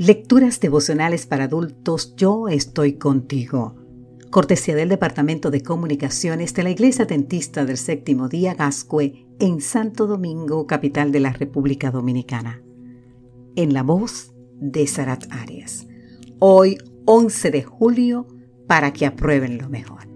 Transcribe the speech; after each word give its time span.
Lecturas 0.00 0.60
devocionales 0.60 1.26
para 1.26 1.44
adultos, 1.44 2.14
yo 2.16 2.48
estoy 2.48 2.94
contigo. 2.94 3.76
Cortesía 4.30 4.74
del 4.74 4.88
Departamento 4.88 5.50
de 5.50 5.62
Comunicaciones 5.62 6.54
de 6.54 6.62
la 6.62 6.70
Iglesia 6.70 7.04
Dentista 7.04 7.66
del 7.66 7.76
Séptimo 7.76 8.30
Día 8.30 8.54
Gascue 8.54 9.26
en 9.40 9.60
Santo 9.60 10.06
Domingo, 10.06 10.66
capital 10.66 11.12
de 11.12 11.20
la 11.20 11.34
República 11.34 11.90
Dominicana. 11.90 12.62
En 13.56 13.74
la 13.74 13.82
voz 13.82 14.32
de 14.58 14.86
Sarat 14.86 15.30
Arias. 15.32 15.86
Hoy, 16.38 16.78
11 17.04 17.50
de 17.50 17.62
julio, 17.62 18.26
para 18.66 18.94
que 18.94 19.04
aprueben 19.04 19.58
lo 19.58 19.68
mejor. 19.68 20.08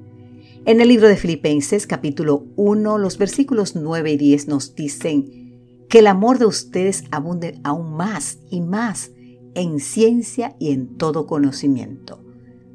En 0.64 0.80
el 0.80 0.88
libro 0.88 1.08
de 1.08 1.16
Filipenses 1.18 1.86
capítulo 1.86 2.46
1, 2.56 2.96
los 2.96 3.18
versículos 3.18 3.76
9 3.76 4.12
y 4.12 4.16
10 4.16 4.48
nos 4.48 4.74
dicen 4.74 5.84
que 5.90 5.98
el 5.98 6.06
amor 6.06 6.38
de 6.38 6.46
ustedes 6.46 7.04
abunde 7.10 7.60
aún 7.64 7.92
más 7.92 8.38
y 8.48 8.62
más 8.62 9.10
en 9.54 9.80
ciencia 9.80 10.56
y 10.58 10.72
en 10.72 10.96
todo 10.96 11.26
conocimiento, 11.26 12.24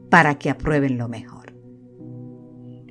para 0.10 0.38
que 0.40 0.50
aprueben 0.50 0.98
lo 0.98 1.08
mejor. 1.08 1.54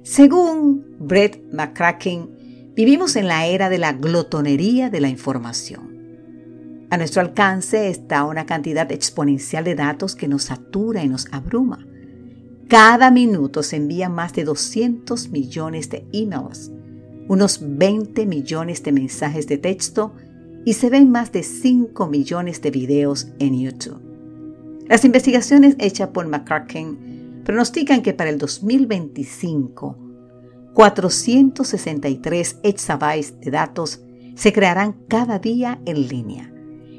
Según 0.02 0.96
Brett 0.98 1.42
McCracken, 1.52 2.72
vivimos 2.74 3.16
en 3.16 3.26
la 3.26 3.46
era 3.46 3.68
de 3.68 3.78
la 3.78 3.92
glotonería 3.92 4.88
de 4.88 5.00
la 5.00 5.08
información. 5.08 5.88
A 6.90 6.96
nuestro 6.96 7.20
alcance 7.20 7.90
está 7.90 8.24
una 8.24 8.46
cantidad 8.46 8.90
exponencial 8.90 9.64
de 9.64 9.74
datos 9.74 10.14
que 10.14 10.26
nos 10.26 10.44
satura 10.44 11.04
y 11.04 11.08
nos 11.08 11.26
abruma. 11.32 11.86
Cada 12.68 13.10
minuto 13.10 13.62
se 13.62 13.76
envían 13.76 14.14
más 14.14 14.32
de 14.32 14.44
200 14.44 15.28
millones 15.28 15.90
de 15.90 16.06
emails, 16.12 16.70
unos 17.28 17.60
20 17.62 18.24
millones 18.24 18.82
de 18.82 18.92
mensajes 18.92 19.46
de 19.46 19.58
texto 19.58 20.14
y 20.68 20.74
se 20.74 20.90
ven 20.90 21.10
más 21.10 21.32
de 21.32 21.42
5 21.42 22.08
millones 22.08 22.60
de 22.60 22.70
videos 22.70 23.28
en 23.38 23.58
YouTube. 23.58 24.02
Las 24.86 25.06
investigaciones 25.06 25.76
hechas 25.78 26.10
por 26.10 26.28
McCracken 26.28 27.40
pronostican 27.42 28.02
que 28.02 28.12
para 28.12 28.28
el 28.28 28.36
2025, 28.36 29.96
463 30.74 32.58
exabytes 32.62 33.40
de 33.40 33.50
datos 33.50 34.02
se 34.34 34.52
crearán 34.52 34.92
cada 35.08 35.38
día 35.38 35.80
en 35.86 36.06
línea, 36.06 36.52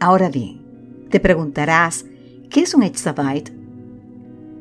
Ahora 0.00 0.28
bien, 0.28 0.62
te 1.10 1.20
preguntarás, 1.20 2.06
¿Qué 2.52 2.60
es 2.60 2.74
un 2.74 2.82
exabyte? 2.82 3.50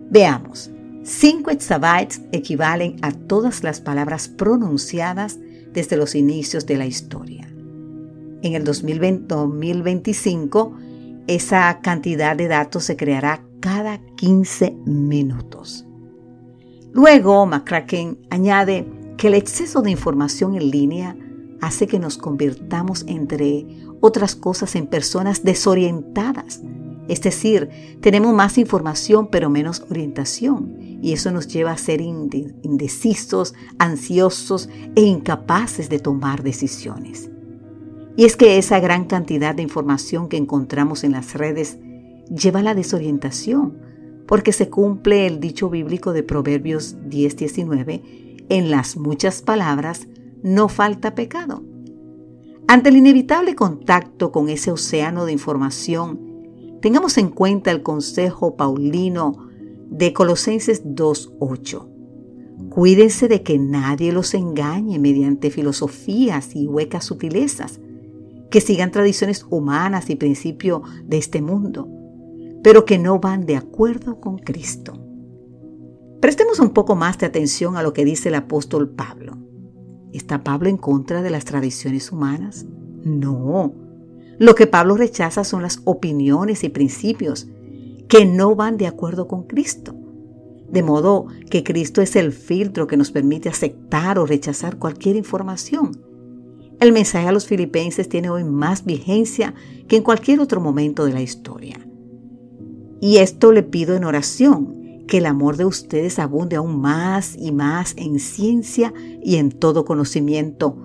Veamos. 0.09 0.72
5 1.03 1.52
exabytes 1.52 2.22
equivalen 2.31 2.95
a 3.02 3.11
todas 3.11 3.66
las 3.66 3.81
palabras 3.81 4.30
pronunciadas 4.30 5.38
desde 5.73 5.97
los 5.97 6.16
inicios 6.16 6.66
de 6.66 6.78
la 6.78 6.86
historia. 6.86 7.53
En 8.44 8.53
el 8.53 8.64
2025, 8.64 10.73
esa 11.28 11.81
cantidad 11.81 12.38
de 12.38 12.47
datos 12.47 12.86
se 12.86 12.95
creará 12.95 13.44
cada 13.59 14.00
15 14.16 14.72
minutos. 14.86 15.86
Luego, 16.94 17.45
McCracken 17.45 18.19
añade 18.30 18.88
que 19.17 19.28
el 19.28 19.34
exceso 19.34 19.81
de 19.81 19.92
información 19.92 20.56
en 20.56 20.72
línea 20.72 21.17
hace 21.59 21.88
que 21.88 22.00
nos 22.00 22.17
convirtamos, 22.17 23.03
entre 23.08 23.67
otras 24.00 24.38
cosas, 24.38 24.78
en 24.78 24.88
personas 24.88 25.44
desorientadas 25.44 26.62
es 27.07 27.21
decir, 27.21 27.69
tenemos 28.02 28.33
más 28.33 28.57
información 28.57 29.27
pero 29.31 29.49
menos 29.49 29.83
orientación 29.89 30.77
y 31.02 31.13
eso 31.13 31.31
nos 31.31 31.47
lleva 31.47 31.71
a 31.71 31.77
ser 31.77 32.02
indecisos, 32.02 33.53
ansiosos 33.80 34.69
e 34.95 35.01
incapaces 35.01 35.89
de 35.89 36.00
tomar 36.00 36.44
decisiones. 36.44 37.29
Y 38.16 38.25
es 38.25 38.35
que 38.35 38.57
esa 38.57 38.79
gran 38.79 39.06
cantidad 39.06 39.56
de 39.56 39.63
información 39.63 40.28
que 40.28 40.38
encontramos 40.38 41.03
en 41.03 41.13
las 41.13 41.34
redes 41.34 41.79
lleva 42.29 42.59
a 42.59 42.63
la 42.63 42.75
desorientación, 42.75 43.79
porque 44.28 44.51
se 44.51 44.69
cumple 44.69 45.25
el 45.28 45.39
dicho 45.39 45.69
bíblico 45.69 46.13
de 46.13 46.23
Proverbios 46.23 46.97
10:19, 47.09 48.45
en 48.50 48.69
las 48.69 48.97
muchas 48.97 49.41
palabras 49.41 50.07
no 50.44 50.68
falta 50.69 51.16
pecado. 51.16 51.63
Ante 52.68 52.89
el 52.89 52.97
inevitable 52.97 53.56
contacto 53.56 54.31
con 54.31 54.50
ese 54.50 54.72
océano 54.72 55.25
de 55.25 55.33
información, 55.33 56.31
Tengamos 56.81 57.19
en 57.19 57.30
cuenta 57.30 57.69
el 57.69 57.84
consejo 57.84 58.56
paulino 58.56 59.47
de 59.90 60.14
Colosenses 60.14 60.84
2.8. 60.84 61.88
Cuídense 62.69 63.28
de 63.28 63.44
que 63.44 63.59
nadie 63.59 64.12
los 64.12 64.34
engañe 64.34 64.97
mediante 64.97 65.52
filosofías 65.52 66.56
y 66.56 66.66
huecas 66.66 67.06
sutilezas, 67.06 67.80
que 68.50 68.62
sigan 68.62 68.92
tradiciones 68.92 69.46
humanas 69.50 70.09
y 70.09 70.16
principios 70.16 70.81
de 71.06 71.18
este 71.18 71.42
mundo, 71.42 71.88
pero 72.64 72.84
que 72.84 72.98
no 72.98 73.19
van 73.19 73.46
de 73.46 73.58
acuerdo 73.58 74.19
con 74.19 74.40
Cristo. 74.40 74.94
Prestemos 76.19 76.59
un 76.59 76.72
poco 76.72 76.96
más 76.96 77.18
de 77.19 77.28
atención 77.28 77.78
a 77.78 77.84
lo 77.84 77.94
que 77.94 78.06
dice 78.06 78.30
el 78.30 78.36
apóstol 78.36 78.90
Pablo. 78.90 79.38
¿Está 80.13 80.44
Pablo 80.44 80.68
en 80.68 80.78
contra 80.78 81.22
de 81.22 81.30
las 81.30 81.46
tradiciones 81.46 82.12
humanas? 82.12 82.66
No. 83.03 83.81
Lo 84.37 84.55
que 84.55 84.67
Pablo 84.67 84.97
rechaza 84.97 85.43
son 85.43 85.61
las 85.61 85.81
opiniones 85.85 86.63
y 86.63 86.69
principios 86.69 87.47
que 88.07 88.25
no 88.25 88.55
van 88.55 88.77
de 88.77 88.87
acuerdo 88.87 89.27
con 89.27 89.43
Cristo. 89.43 89.95
De 90.69 90.83
modo 90.83 91.27
que 91.49 91.63
Cristo 91.63 92.01
es 92.01 92.15
el 92.15 92.31
filtro 92.31 92.87
que 92.87 92.97
nos 92.97 93.11
permite 93.11 93.49
aceptar 93.49 94.17
o 94.17 94.25
rechazar 94.25 94.77
cualquier 94.77 95.15
información. 95.15 95.91
El 96.79 96.91
mensaje 96.91 97.27
a 97.27 97.31
los 97.31 97.45
filipenses 97.45 98.09
tiene 98.09 98.29
hoy 98.29 98.43
más 98.43 98.85
vigencia 98.85 99.53
que 99.87 99.97
en 99.97 100.03
cualquier 100.03 100.39
otro 100.39 100.59
momento 100.59 101.05
de 101.05 101.13
la 101.13 101.21
historia. 101.21 101.75
Y 102.99 103.17
esto 103.17 103.51
le 103.51 103.63
pido 103.63 103.95
en 103.95 104.03
oración, 104.03 105.05
que 105.07 105.17
el 105.17 105.25
amor 105.25 105.57
de 105.57 105.65
ustedes 105.65 106.19
abunde 106.19 106.55
aún 106.55 106.79
más 106.79 107.35
y 107.38 107.51
más 107.51 107.93
en 107.97 108.19
ciencia 108.19 108.93
y 109.21 109.35
en 109.35 109.51
todo 109.51 109.85
conocimiento, 109.85 110.77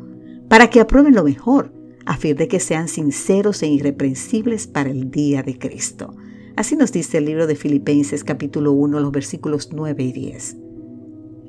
para 0.49 0.69
que 0.69 0.81
aprueben 0.81 1.15
lo 1.15 1.25
mejor 1.25 1.73
a 2.07 2.17
fin 2.17 2.37
de 2.37 2.49
que 2.49 2.61
sean 2.61 2.89
sinceros 2.89 3.63
e 3.63 3.67
irreprensibles 3.67 4.67
para 4.69 4.91
el 4.91 5.11
día 5.11 5.43
de 5.43 5.59
Cristo. 5.59 6.15
Así 6.57 6.77
nos 6.77 6.93
dice 6.93 7.19
el 7.19 7.27
libro 7.27 7.47
de 7.47 7.57
Filipenses 7.57 8.25
capítulo 8.25 8.73
1, 8.73 9.01
los 9.01 9.13
versículos 9.13 9.71
9 9.75 10.03
y 10.05 10.13
10. 10.13 10.57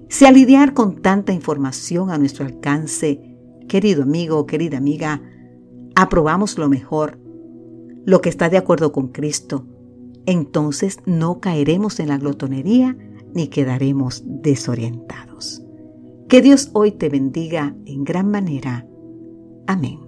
Si 0.09 0.25
al 0.25 0.33
lidiar 0.33 0.73
con 0.73 1.01
tanta 1.01 1.31
información 1.31 2.09
a 2.09 2.17
nuestro 2.17 2.45
alcance, 2.45 3.21
querido 3.67 4.03
amigo 4.03 4.37
o 4.37 4.45
querida 4.45 4.77
amiga, 4.77 5.21
aprobamos 5.95 6.57
lo 6.57 6.67
mejor, 6.69 7.19
lo 8.05 8.21
que 8.21 8.29
está 8.29 8.49
de 8.49 8.57
acuerdo 8.57 8.91
con 8.91 9.09
Cristo, 9.09 9.65
entonces 10.25 10.97
no 11.05 11.39
caeremos 11.39 11.99
en 11.99 12.09
la 12.09 12.17
glotonería 12.17 12.97
ni 13.33 13.47
quedaremos 13.47 14.23
desorientados. 14.25 15.61
Que 16.27 16.41
Dios 16.41 16.71
hoy 16.73 16.91
te 16.91 17.09
bendiga 17.09 17.75
en 17.85 18.03
gran 18.03 18.29
manera. 18.31 18.87
Amén. 19.67 20.06